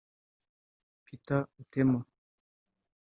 Peter 1.05 1.45
Otema 1.61 2.01